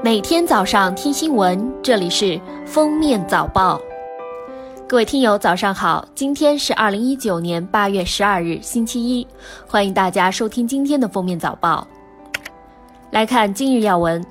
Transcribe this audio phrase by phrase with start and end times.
[0.00, 3.80] 每天早上听新闻，这里是封面早报。
[4.88, 6.06] 各位听友，早上好！
[6.14, 9.26] 今天是二零一九年八月十二日，星期一，
[9.66, 11.84] 欢迎大家收听今天的封面早报。
[13.10, 14.24] 来看今日要闻：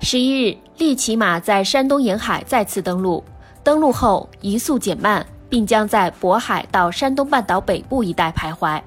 [0.00, 3.22] 十一日，利奇马在山东沿海再次登陆，
[3.62, 8.82] 登陆后移速减慢，并将在渤海到山东半岛北部一带徘徊。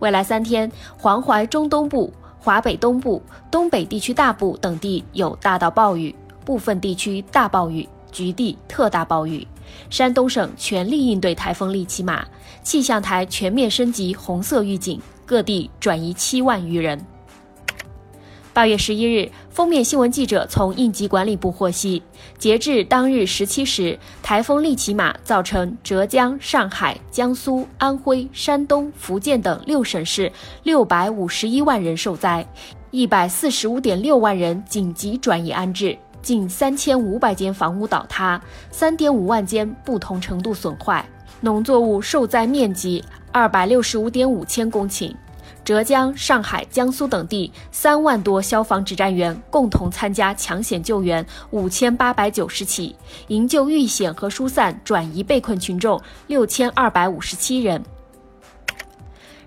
[0.00, 2.12] 未来三天，黄淮中东部。
[2.44, 6.14] 华北东部、东北地区大部等地有大到暴雨，
[6.44, 9.48] 部分地区大暴雨，局地特大暴雨。
[9.88, 12.22] 山东省全力应对台风利奇马，
[12.62, 17.02] 气象台全面升级红色预警，各地转移七万余人。
[18.54, 22.00] 八月十一日，封面新闻记者从应急管理部获悉，
[22.38, 30.30] 截至当日十七时，台风利奇马造成浙江、上海、江苏、安徽、山东、福建等六省市
[30.62, 32.46] 六百五十一万人受灾，
[32.92, 41.04] 一百四十五点六万人紧急转移安置，近三千五百间房屋倒塌，三点五万间不同程度损坏，
[41.40, 45.12] 农作物受灾面积二百六十五点五千公顷。
[45.64, 52.94] 浙江、上海、江苏等地三万多消防指战员共同参加抢险救援五千八百九十起，
[53.28, 57.82] 营救遇险和疏散转移被困群众六千二百五十七人。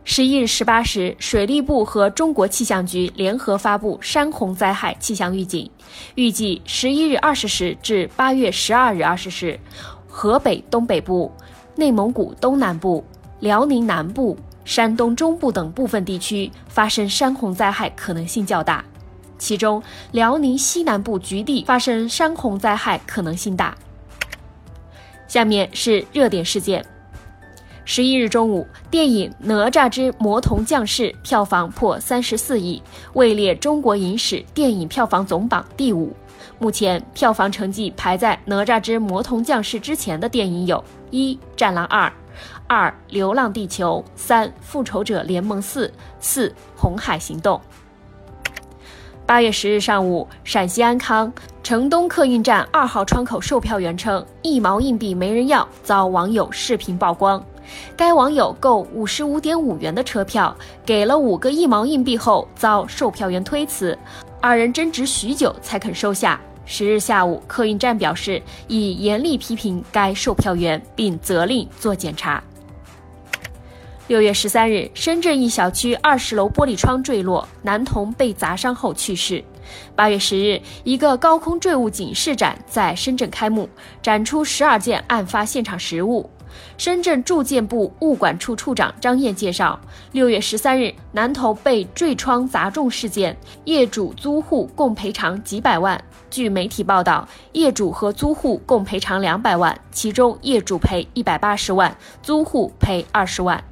[0.03, 5.69] 十一日十八时，水利部和中国气象局联合发布山洪灾害气象预警，
[6.15, 9.59] 预计十一日二十时至八月十二日二十时，
[10.07, 11.31] 河北东北部、
[11.75, 13.05] 内蒙古东南部、
[13.39, 14.35] 辽宁南部。
[14.67, 18.83] 山东中部等部分地区发生山洪灾害可能性较大，
[19.39, 23.73] 其中辽宁西南部局地发生山洪灾害可能性大。
[25.25, 26.85] 下面是热点事件：
[27.85, 36.13] 十一日中午，电影《哪吒之魔童降世》票房破三十四亿，位列中国影史电影票房总榜第五。
[36.59, 42.07] 目前票房成绩排在《哪吒之魔童降世》之前的电影有：一《战狼二》。
[42.67, 45.87] 二《流浪地球》，三《复仇者联盟四》，
[46.19, 47.57] 四《红海行动》。
[49.25, 57.43] 八月十日上午，陕西安康城东客运站二号窗口售票员称一毛硬币没人要，遭网友视频曝光。
[57.97, 60.55] 该网友购五十五点五元的车票，
[60.85, 63.97] 给了五个一毛硬币后，遭售票员推辞，
[64.39, 66.39] 二人争执许久才肯收下。
[66.69, 72.43] 十日下午，客运站表示已严厉批评该售票员，并责令做检查。
[74.07, 79.43] 六月十三日，深圳一小区二十楼玻璃窗坠落，男童被砸伤后去世。
[79.95, 83.69] 八月十日，一个高空坠物警示展在深圳开幕，
[84.01, 86.29] 展出十二件案发现场实物。
[86.77, 89.79] 深圳住建部物管处处长张燕介绍，
[90.11, 96.01] 六月十三日，南头被坠窗砸中事件，业主、租户共赔偿几百万。
[96.29, 103.63] 据媒体报道，业主和租户共赔偿两百万，其中业主赔一百八十万，租户赔二十万。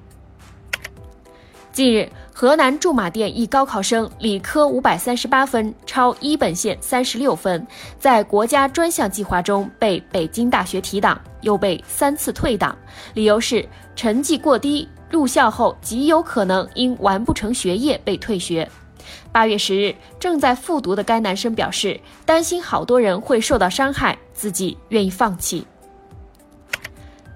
[1.72, 7.66] 近日，河南驻马店一高考生理科五百三十八分，超一本线三十六分，
[7.98, 12.78] 在国家专项计划中被北京大学提档，又被三次退档，
[13.14, 13.66] 理由是
[13.96, 18.70] 成绩过低，入校后极有可能因完不成学业被退学。
[19.32, 25.66] 八月十日，正在复读的该男生表示，担心好多人会受到伤害，自己愿意放弃。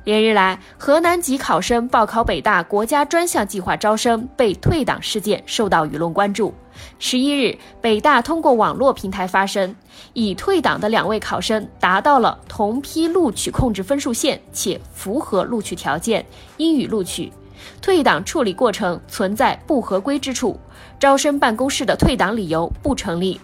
[0.09, 6.52] 连日来，河南籍考生报考北大国家专项计划招生被退档事件受到舆论关注。
[6.97, 9.75] 十一日，北大通过网络平台发声，
[10.14, 16.25] 已退档的两位考生达到了同批录取控制分数线，且符合录取条件，
[16.58, 17.31] 应予录取。
[17.80, 20.59] 退档处理过程存在不合规之处，
[21.00, 23.40] 招生办公室的退档理由不成立。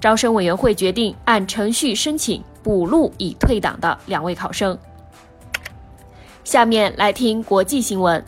[0.00, 4.76] 招生委员会决定按程序申请补录已退档的两位考生。
[6.48, 8.24] 下面来听国际新闻。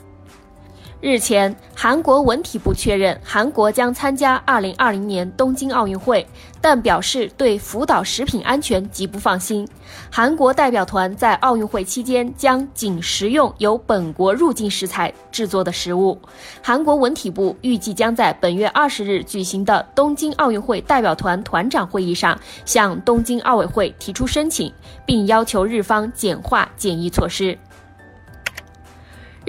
[1.00, 6.26] 日前，韩国文体部确认韩国将参加2020年东京奥运会，
[6.60, 9.66] 但表示对福岛食品安全极不放心。
[10.10, 16.20] 韩国代表团在奥运会期间将仅食用由本国入境食材制作的食物。
[16.62, 24.70] 韩国文体部预计将在本月二十日举行的东京奥运会代表团团长会议上向东京奥委会提出申请，
[25.06, 27.56] 并要求日方简化检疫措施。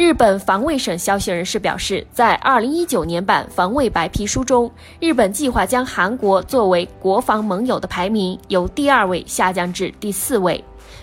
[0.01, 4.69] 日本防卫省消息人士表示，在2019年版防卫白皮书中，
[4.99, 10.61] 日本计划将韩国作为国防盟友的排名由第二位下降至第四位。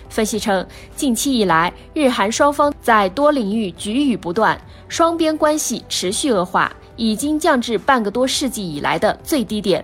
[0.09, 0.67] 分析称，
[0.97, 4.59] 近期以来，日韩双方在多领域局域不断，
[4.89, 9.81] 双边关系持续恶化，已经降至半个多世纪以来的最低点。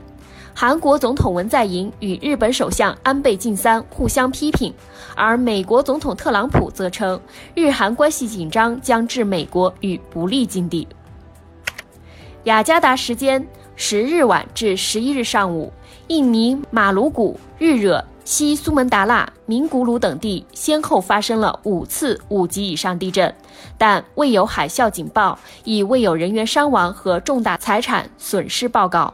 [0.57, 4.73] 韩国总统文在寅与日本首相安倍晋三互相批评，
[5.13, 7.19] 而美国总统特朗普则称
[7.53, 10.87] 日韩关系紧张将置美国于不利境地。
[12.45, 15.73] 雅加达时间十日晚至十一日上午，
[16.07, 23.35] 印尼马鲁古、日惹、西苏门答腊、明古鲁等地先后发生了五次五级以上地震，
[23.77, 29.13] 但未有海啸警报，亦未有人员伤亡和重大财产损失报告。